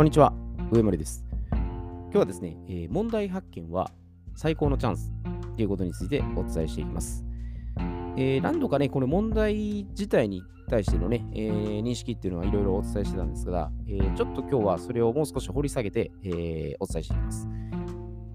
[0.00, 0.32] こんにちは、
[0.70, 1.26] 上森です。
[1.50, 3.90] 今日はですね、えー問題発見は
[4.34, 5.12] 最高のチャンス
[5.54, 7.22] ということについてお伝えしていきます。
[8.16, 17.46] えー何度かね、この問題自体に対してのね、えー認識っていうのはいろいろお伝えしてたんですが、えちょっと今日はそれをもう少し掘り下げて、えお伝えしていきます。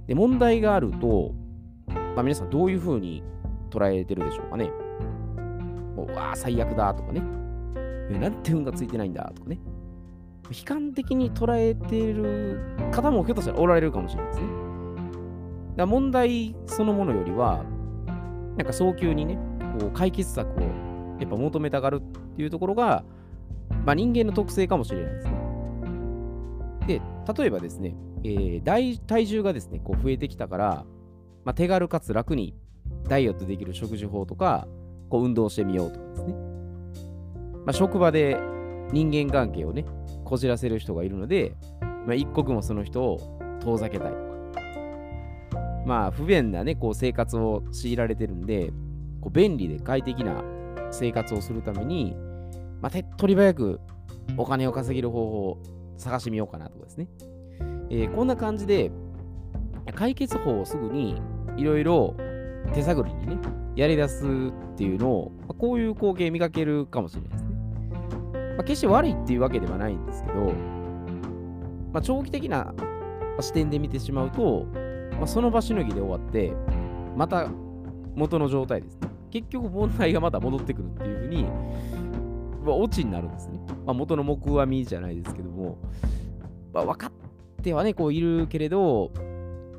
[0.05, 1.33] で、問題があると、
[1.87, 3.23] まあ、皆さんどういうふうに
[3.71, 4.69] 捉えてるでしょうかね。
[5.97, 7.21] うわあ、最悪だとかね。
[8.19, 9.57] なんて運がついてないんだとかね。
[10.51, 12.59] 悲観的に捉えている
[12.91, 14.47] 方もひょっとしたらおられるかもしれないですね。
[15.75, 17.63] だ問題そのものよりは、
[18.57, 19.37] なんか早急にね、
[19.79, 20.61] こう解決策を
[21.19, 22.01] やっぱ求めたがるっ
[22.35, 23.03] ていうところが、
[23.85, 25.33] まあ、人間の特性かもしれないですね。
[26.87, 27.01] で、
[27.37, 30.85] 例えばですね、えー大体重がですね、こう増えてきたから、
[31.43, 32.55] まあ、手軽かつ楽に
[33.07, 34.67] ダイエットできる食事法とか、
[35.09, 36.33] こう運動してみようとかですね。
[37.65, 38.37] まあ、職場で
[38.91, 39.85] 人間関係をね、
[40.25, 41.55] こじらせる人がいるので、
[42.05, 44.25] まあ、一刻もその人を遠ざけたいとか。
[45.85, 48.73] まあ、不便なね、こう生活を強いられてるんで、
[49.21, 50.43] こう便利で快適な
[50.91, 52.15] 生活をするために、
[52.81, 53.79] まあ、手っ取り早く
[54.37, 55.63] お金を稼げる方法を
[55.97, 57.07] 探してみようかなとかですね。
[57.89, 58.91] えーこんな感じで、
[59.93, 61.21] 解決法をすぐに
[61.57, 62.15] いろいろ
[62.73, 63.37] 手探りにね、
[63.75, 67.44] やり出すっていうのを、まこういう光景見かけるかもしれないです。
[68.55, 70.53] まあ、決して悪いっていうわけではないんですけど、
[71.93, 72.73] まあ、長期的な
[73.41, 74.65] 視点で見てしまうと、
[75.13, 76.53] まあ、その場しのぎで終わって、
[77.15, 77.49] また
[78.15, 79.09] 元の状態ですね。
[79.31, 81.43] 結局問題がまた戻ってくるっていうふうに、
[82.63, 83.59] まあ、オチになるんですね。
[83.85, 85.77] まあ、元の木阿弥じゃないですけども、
[86.73, 87.11] まあ、分かっ
[87.61, 89.11] てはね、こういるけれど、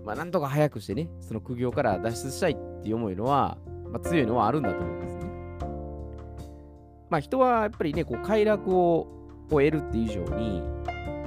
[0.04, 3.58] まあ、なんとか早くしてね、その苦行から脱出したいっていう思いのは、
[3.91, 5.16] まあ、強いのはあるんだと思うんです。
[7.11, 9.07] まあ、人はやっぱりね、こう快楽を
[9.49, 10.62] こう得るっていう以上に、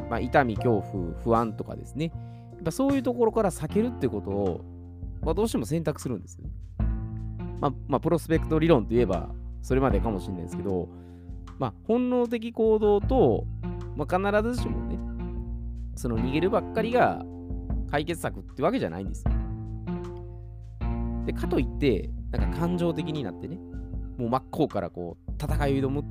[0.10, 2.12] まあ、痛み、恐怖、不安とかですね、
[2.54, 4.66] やっぱそういうところから避けるってことを、
[5.22, 6.52] まあ、どうしても選択するんですよね。
[7.62, 9.30] まあ、まあ、プロスペクト理論といえば、
[9.62, 10.89] それまでかもしれないですけど、
[11.58, 13.45] まあ、本能的行動と、
[13.95, 14.98] まあ、必ずしもね、
[15.95, 17.23] その逃げるばっかりが
[17.92, 19.32] 解決策ってわけじゃないんですよ。
[21.26, 23.60] で、かといって、なんか感情的になってね、
[24.18, 26.04] もう真っ向からこう、戦いを挑むっ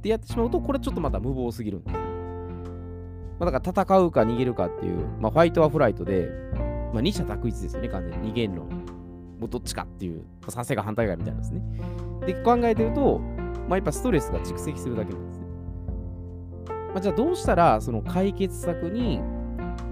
[0.00, 1.98] てやってしまうと、これちょっとまた無謀すぎるんです。
[3.38, 6.28] まあ、だから戦うか逃げるかっていう、まあ、ファイトはフライトで、
[6.92, 8.30] まあ、二者択一ですよね、完全に。
[8.30, 8.64] 逃げんの。
[8.64, 11.62] もうどっちかっていう、賛成が反対がみたいなんですね。
[12.26, 13.18] で、考えてると、
[13.68, 15.46] まあ、やっぱストレスが蓄積するだけなんですね。
[16.68, 19.20] まあ、じゃあどうしたら、その解決策に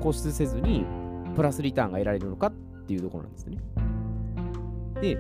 [0.01, 0.87] 固執せずに、
[1.35, 2.53] プラスリターンが得られるのかっ
[2.87, 3.59] ていうところなんですね。
[5.01, 5.17] で、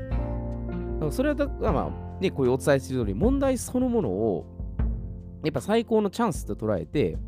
[1.10, 4.46] それはだ、まあ、ね、こういうお伝えしている通り、問題そのものを、
[5.44, 7.18] やっぱ最高のチャンスと捉えて、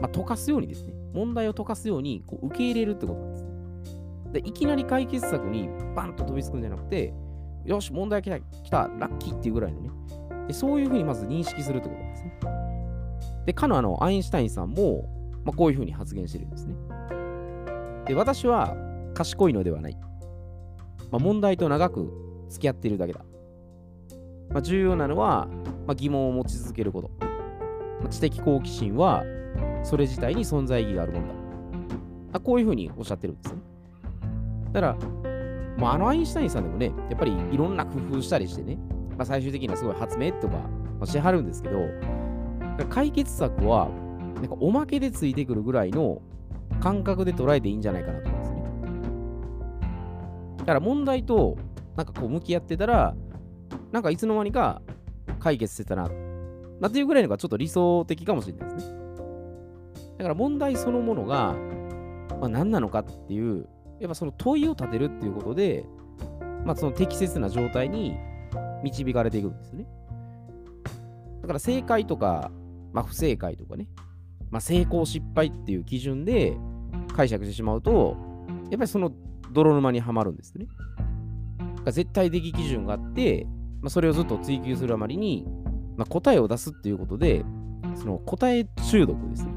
[0.00, 3.50] まあ、溶かすようにですね、問題を溶かすようにこう受け入れるってことなんですね。
[4.32, 7.14] でいきなり解決策にバンと飛びつくんじゃなくて、
[7.64, 9.90] よし、問題来た、来た、ラッキーっていうぐらいのね、
[10.48, 12.32] でそういうふうにまず認識するってことなんですね。
[13.46, 15.08] で、かのあの、アインシュタインさんも、
[15.44, 16.74] まあ、こういうふうに発言してるんですね。
[18.06, 18.76] で、私は
[19.14, 19.96] 賢いのではない。
[21.10, 23.20] まあ、問題と長く付き合ってるだけだ。
[24.50, 25.48] まあ、重要なのは、
[25.86, 27.10] まあ、疑問を持ち続けること。
[28.00, 29.24] まあ知的好奇心は、
[29.82, 31.34] それ自体に存在意義があるものだ。
[32.34, 33.60] あこういうふうにおっしゃってるんですね。
[34.72, 34.96] だから、
[35.78, 38.78] まあ、あのアインシュタインさんでもね、やっぱりいろんな工夫したりしてね、
[39.16, 40.68] まあ、最終的にはすごい発明とか、ま
[41.02, 41.78] あ、しはるんですけど、
[42.90, 43.88] 解決策は、
[44.36, 46.20] なんかおまけでついてくるぐらいの
[46.80, 48.62] 感覚で捉えていいんじゃないかなと思うんですね。
[50.58, 51.56] だから問題と、
[51.96, 53.14] なんかこう向き合ってたら、
[53.92, 54.82] なんかいつの間にか
[55.38, 56.10] 解決してたな、
[56.80, 58.98] なっていうぐらいのがちょっと理想的かもしれないですね。
[60.18, 61.54] だから問題そのものが、
[62.40, 63.68] まあ、何なのかっていう、
[64.00, 65.86] やっぱその問いを立てるっていうことで、
[66.64, 68.16] まあ、その適切な状態に
[68.82, 69.86] 導かれていくんですよね。
[71.40, 72.50] だから正解とか、
[72.92, 73.88] まあ、不正解とかね、
[74.50, 76.56] まあ、成功失敗っていう基準で
[77.14, 78.16] 解釈してしまうと、
[78.70, 79.12] やっぱりその
[79.52, 80.66] 泥沼にはまるんですね。
[81.86, 83.46] か絶対的基準があって、
[83.80, 85.46] まあ、それをずっと追求するあまりに、
[85.96, 87.44] まあ、答えを出すっていうことで、
[87.94, 89.52] その答え中毒ですね。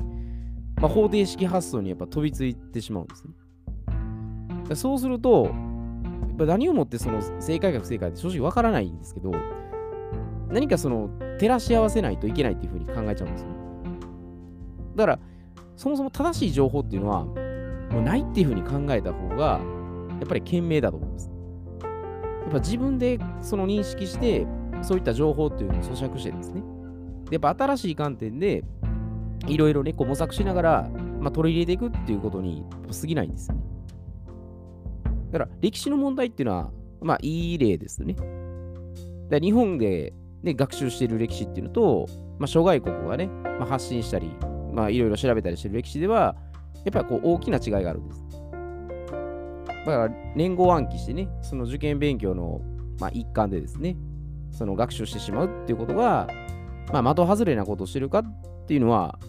[0.78, 4.76] まあ、方程式発想にやっぱ飛びついてしまうんですね。
[4.76, 9.32] そうすると、やっぱ何をもってその正解か不正解って正直わからないんですけど、
[10.50, 11.10] 何かその
[11.40, 13.48] 照らし合わせないといけないっていうふうに考えちゃうんですよ。
[14.96, 15.20] だから、
[15.76, 19.60] そもそも正しい情報っていうのは、もうないっていうふうに考えた方が、
[20.20, 21.29] やっぱり賢明だと思います。
[22.50, 24.46] っぱ自分でその認識して、
[24.82, 26.62] そういった情報っていうのを咀嚼してですね。
[27.30, 28.64] でやっぱ新しい観点で、
[29.48, 32.64] いろいろね、こう模索しながらまあ、取り入れていくっていうことに
[33.00, 33.62] 過ぎないんですよね。
[35.32, 38.16] だから歴史の問題っていうのは、まあいい例ですね。
[39.30, 42.08] で日本で、ね、学習している歴史っていうのと、
[42.40, 44.32] まあ、諸外国がね、まあ、発信したり、
[44.74, 46.36] まあいろいろ調べたりしてる歴史では、
[46.86, 48.26] やっぱりこう大きな違いがあるんです。
[49.90, 52.62] だから年号暗記してね、その受験勉強の、
[53.00, 53.98] まあ、一環でですね、
[54.52, 56.28] その学習してしまうっていうことが、
[56.92, 59.20] まあ、的外れなことをしてるかっていうのは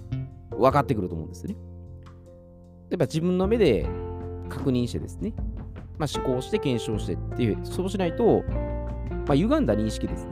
[0.50, 1.56] 分かってくると思うんですよね。
[2.90, 3.86] やっぱ自分の目で
[4.48, 5.32] 確認してですね、
[5.98, 8.42] まあ、思考して検証してっていう、そうしないと、
[9.26, 10.30] まあ、歪んだ認識ですね。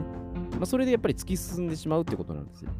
[0.53, 2.71] まあ、それでやっぱり突き進んでしまうってことなんですよ。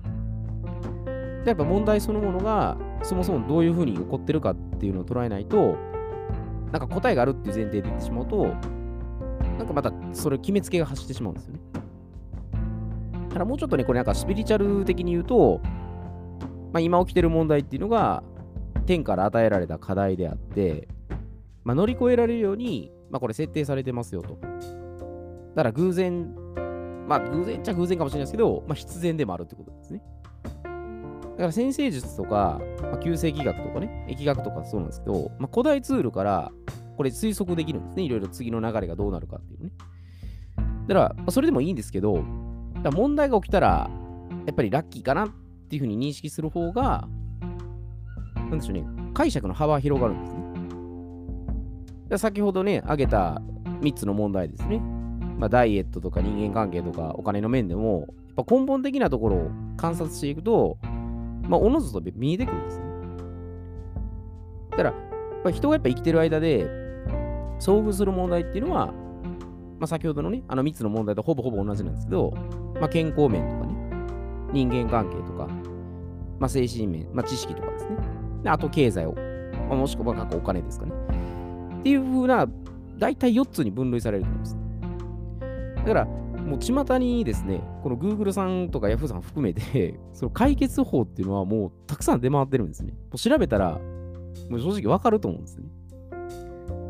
[1.45, 5.77] やっぱ問題そのものがそもそもどういうふうに起こってるかっていうのを捉えないと、
[6.71, 8.53] なんか答えがあるっていう前提で言ってしまうと、
[9.57, 11.59] なんかまたそれ決めつけが走ってしまうんですよね。
[13.29, 15.61] だからもうちょっとね、これなんかスピリチュアル的に言うと、
[16.71, 18.23] まあ、今起きてる問題っていうのが、
[18.85, 20.87] 天から与えられた課題であって、
[21.63, 24.37] まあ、乗り越えられるように、まあ、これ設定されてますよと。
[25.55, 26.33] だから偶然、
[27.07, 30.01] まあ偶然っちゃ偶然かもしれないですけど、まあ、必然でもあるってことですね。
[31.39, 36.51] だから先生術とか、まあ、旧世紀学とかね、疫学とかそうなんですけど、まあ、古代ツールから
[36.97, 38.03] これ推測できるんですね。
[38.03, 39.71] いろいろ次の流れがどうなるかっていうね。
[40.89, 42.25] だから、まあ、それでもいいんですけど、
[42.83, 43.89] だ問題が起きたら、
[44.47, 45.29] やっぱりラッキーかなっ
[45.69, 47.07] ていうふうに認識する方が、
[48.35, 48.83] なんでしょうね、
[49.13, 50.39] 解釈の幅が広がるんですね。
[52.09, 53.41] で先ほどね、挙げた
[53.79, 54.79] 3つの問題ですね。
[55.37, 60.77] まあ、ダイエットとか人間関係とかお金の面でも、やっぱ根本的なところを観察していくと、
[61.49, 62.85] まあ、おのずと見えてくるんですね。
[64.71, 64.93] だから、
[65.43, 66.65] ま人がやっぱ生きてる間で、
[67.59, 68.87] 遭遇する問題っていうのは、
[69.79, 72.31] まあ、先ほどのね、あの3つの問題とほぼほぼ同じなんですけど、
[72.79, 73.73] まあ、健康面とかね、
[74.53, 75.47] 人間関係とか、
[76.39, 77.97] まあ、精神面、まあ、知識とかですね。
[78.43, 79.13] であと経済を、
[79.67, 80.91] まあ、もしくはお金ですかね。
[81.79, 82.47] っていう風な、
[82.97, 84.57] 大体4つに分類されると思うんです。
[85.77, 86.07] だから、
[86.49, 92.93] もう巷にですね、この Google さんとか Yahoo さん含めて、 その解決法っていうのはもうたくさん出回ってるんですね。
[92.93, 93.79] もう調べたら、
[94.49, 95.69] もう正直わかると思うんですね。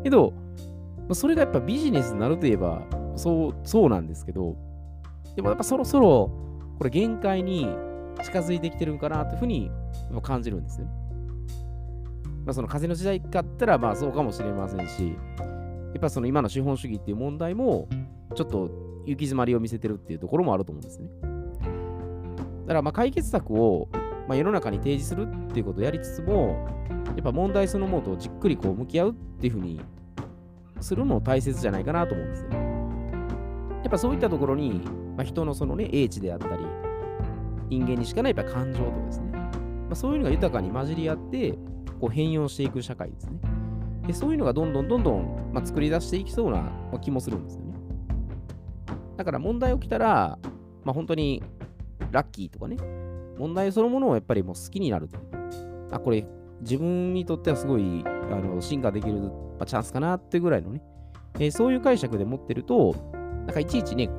[0.02, 0.32] けど、
[1.12, 2.82] それがやっぱビジネスになるといえば、
[3.16, 4.56] そう、そうなんですけど、
[5.36, 6.30] でもやっぱそろそろ、
[6.78, 7.68] これ限界に
[8.24, 9.70] 近づいてきてるんかなというふうに
[10.22, 10.92] 感じるんですよね。
[12.46, 15.08] まあ、その風の時代かったら、まあそうかもしれませんし、
[15.92, 17.88] やっぱその今の資本主義っていう問題も、
[18.34, 21.08] ちょっと行き詰まりを見せてるっていうところもあると思うんですね。
[22.62, 23.88] だからま解決策を、
[24.28, 26.66] ま、世の中に提示するっていうことをやりつつも、
[27.08, 29.80] やっぱ問題そのものとじっくりこう向き合うっていうふうに
[30.80, 32.50] するのも大切じゃないかなと思うんですよ。
[33.82, 34.82] やっぱそういったところに、
[35.16, 36.64] まあ、人のそのね、英知であったり、
[37.68, 39.48] 人間にしかないやっぱ感情とですね、ま
[39.92, 41.58] あ、そういうのが豊かに混じり合って、
[42.00, 43.40] こう変容していく社会ですね。
[44.06, 46.70] でそういうのがどんどんどんどん、まあ、作り出していきそうな
[47.00, 47.69] 気もするんですよね。
[49.20, 50.38] だから問題起きたら、
[50.82, 51.42] まあ、本当に
[52.10, 52.78] ラッキーとかね、
[53.36, 55.10] 問題そのものをやっぱりもう好きになる。
[55.90, 56.26] あ、これ
[56.62, 59.30] 自分にとってはすごいあの進化できる、ま
[59.60, 60.82] あ、チャンスかなってぐらいのね、
[61.34, 62.94] えー、そういう解釈で持ってると、
[63.44, 64.14] なんかいちいちね、も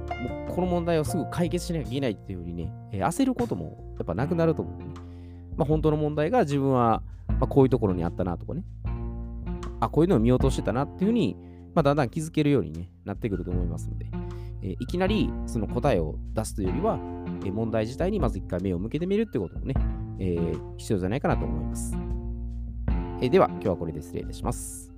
[0.47, 4.85] うこの問題をすぐ解決しなきゃいけないっていうふうにね、えー、焦ることもやっぱなくなると思うね。
[5.57, 8.63] まあ、本当の問題が自分は、まあ、こういうところにあったなとかね、
[9.79, 11.35] あ、こういうのを見落としてたなっていうふうに、
[11.73, 14.05] まあ、だんだん気づけるように、ね、なってくると思いますので、
[14.61, 16.99] え、いきなりその答えを出すというよりは、
[17.45, 19.73] え、問題自体にまず一回目を向けてみるってこともね、
[20.19, 21.95] えー、必要じゃないかなと思います。
[23.21, 24.90] えでは、今日はこれで失礼いたします。